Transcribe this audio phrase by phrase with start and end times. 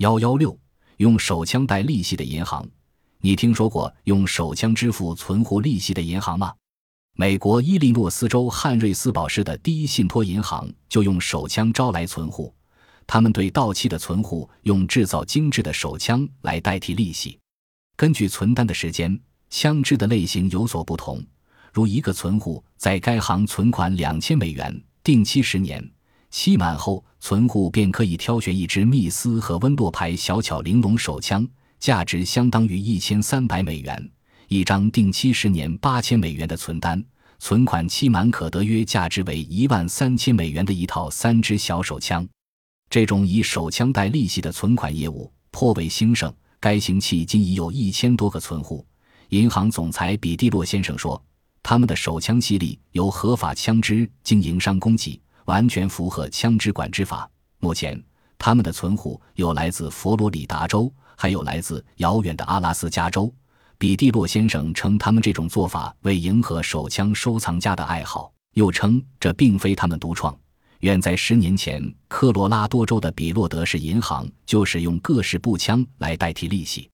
[0.00, 0.58] 幺幺六，
[0.96, 2.66] 用手枪贷利息的银行，
[3.20, 6.54] 你听说过用手枪支付存户利息的银行吗？
[7.18, 12.54] 美国伊利诺斯州汉瑞斯堡市的第一信托银行就用手枪招来存户，
[13.06, 17.38] 他们对到期的存户用制造精致的手枪来代替利息。
[17.94, 19.20] 根据存单的时间，
[19.50, 21.22] 枪支的类型有所不同。
[21.74, 25.86] 如一个存户在该行存款两千美元，定期十年，
[26.30, 31.46] 期满后，存户便可以挑选一支密斯和温洛牌小巧玲珑手枪，
[31.78, 34.10] 价值相当于一千三百美元。
[34.48, 37.04] 一张定期十年八千美元的存单，
[37.38, 42.26] 存款期满可得约价值为一万三千美元的一套三支小手枪。
[42.88, 46.32] 这种以手枪代利息的存款业务颇为兴盛。
[46.58, 48.84] 该行器今已有一千多个存户。
[49.30, 51.22] 银行总裁比蒂洛先生说
[51.62, 55.18] ：“他们的手枪系列由合法枪支经营商供给，
[55.50, 57.28] 完全符合枪支管制法。
[57.58, 58.00] 目前，
[58.38, 63.32] 他们的存户有来自佛罗里达州，还有来自遥远的阿拉斯加州。”
[63.76, 70.38] 比蒂洛先生称他们这种做法为迎合手枪收藏家的爱好，又称这并非他们独创。
[70.80, 76.88] 远在十年前，科罗拉多州的比洛德市银行就使用各式步枪来代替利息。